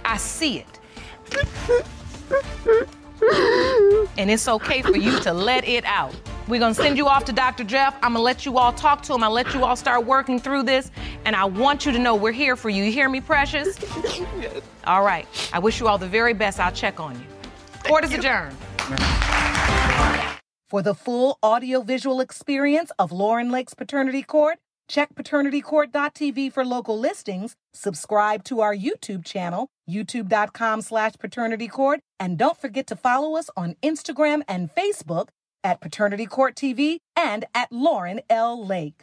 I 0.04 0.16
see 0.16 0.58
it. 0.58 0.80
And 4.16 4.30
it's 4.30 4.48
okay 4.48 4.82
for 4.82 4.96
you 4.96 5.18
to 5.20 5.32
let 5.32 5.66
it 5.68 5.84
out. 5.84 6.14
We're 6.48 6.58
gonna 6.58 6.74
send 6.74 6.96
you 6.96 7.06
off 7.06 7.24
to 7.26 7.32
Dr. 7.32 7.64
Jeff. 7.64 7.94
I'm 8.02 8.12
gonna 8.14 8.24
let 8.24 8.44
you 8.46 8.58
all 8.58 8.72
talk 8.72 9.02
to 9.02 9.14
him. 9.14 9.22
I'll 9.22 9.30
let 9.30 9.54
you 9.54 9.64
all 9.64 9.76
start 9.76 10.04
working 10.04 10.40
through 10.40 10.64
this. 10.64 10.90
And 11.24 11.36
I 11.36 11.44
want 11.44 11.84
you 11.86 11.92
to 11.92 11.98
know 11.98 12.14
we're 12.14 12.32
here 12.32 12.56
for 12.56 12.70
you. 12.70 12.82
You 12.82 12.90
hear 12.90 13.08
me, 13.08 13.20
precious? 13.20 13.78
All 14.84 15.02
right. 15.04 15.26
I 15.52 15.58
wish 15.58 15.78
you 15.78 15.86
all 15.86 15.98
the 15.98 16.08
very 16.08 16.32
best. 16.32 16.58
I'll 16.58 16.72
check 16.72 16.98
on 16.98 17.14
you. 17.14 17.26
Court 17.90 18.04
is 18.04 18.14
adjourned. 18.14 18.56
For 20.68 20.80
the 20.80 20.94
full 20.94 21.40
audiovisual 21.42 22.20
experience 22.20 22.92
of 23.00 23.10
Lauren 23.10 23.50
Lake's 23.50 23.74
Paternity 23.74 24.22
Court, 24.22 24.58
check 24.88 25.12
paternitycourt.tv 25.16 26.52
for 26.52 26.64
local 26.64 26.96
listings, 26.96 27.56
subscribe 27.74 28.44
to 28.44 28.60
our 28.60 28.76
YouTube 28.76 29.24
channel, 29.24 29.66
youtube.com 29.90 30.82
slash 30.82 31.14
paternitycourt, 31.14 31.98
and 32.20 32.38
don't 32.38 32.60
forget 32.60 32.86
to 32.86 32.94
follow 32.94 33.36
us 33.36 33.50
on 33.56 33.74
Instagram 33.82 34.42
and 34.46 34.72
Facebook 34.72 35.30
at 35.64 35.80
Paternity 35.80 36.26
Court 36.26 36.54
TV 36.54 36.98
and 37.16 37.44
at 37.56 37.72
Lauren 37.72 38.20
L. 38.30 38.64
Lake. 38.64 39.02